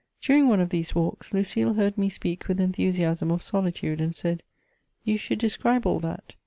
During 0.19 0.47
one 0.47 0.59
of 0.59 0.69
these 0.69 0.95
walks, 0.95 1.31
Lucile 1.31 1.75
heard 1.75 1.95
me 1.95 2.09
speak 2.09 2.47
with 2.47 2.59
en 2.59 2.71
thusiasm 2.71 3.29
of 3.31 3.43
solitude, 3.43 4.01
and 4.01 4.15
said," 4.15 4.41
You 5.03 5.15
should 5.15 5.37
describe 5.37 5.85
all 5.85 5.99
that." 5.99 6.33